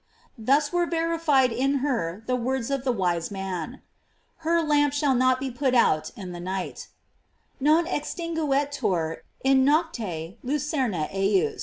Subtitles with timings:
[0.29, 3.83] f Thus were verified in her the words of the wise man:
[4.37, 6.87] Her lamp shall not be put out in the night:
[7.59, 11.59] "Non cxtingueturinnocte lucernaejus."